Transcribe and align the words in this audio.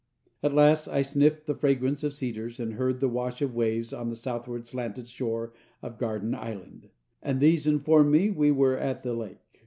At 0.41 0.55
last 0.55 0.87
I 0.87 1.03
sniffed 1.03 1.45
the 1.45 1.53
fragrance 1.53 2.03
of 2.03 2.11
cedars 2.11 2.59
and 2.59 2.73
heard 2.73 2.99
the 3.01 3.07
wash 3.07 3.39
of 3.43 3.53
waves 3.53 3.93
on 3.93 4.09
the 4.09 4.15
southward 4.15 4.65
slanted 4.65 5.07
shore 5.07 5.53
of 5.83 5.99
Garden 5.99 6.33
Island, 6.33 6.89
and 7.21 7.39
these 7.39 7.67
informed 7.67 8.11
me 8.11 8.31
we 8.31 8.49
were 8.49 8.75
at 8.79 9.03
the 9.03 9.13
lake. 9.13 9.59